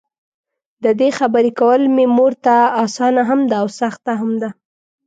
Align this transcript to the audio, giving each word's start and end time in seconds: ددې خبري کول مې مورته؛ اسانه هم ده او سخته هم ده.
ددې 0.83 1.09
خبري 1.17 1.51
کول 1.59 1.81
مې 1.95 2.05
مورته؛ 2.17 2.57
اسانه 2.83 3.21
هم 3.29 3.39
ده 3.49 3.55
او 3.61 3.67
سخته 3.79 4.11
هم 4.21 4.31
ده. 4.41 4.49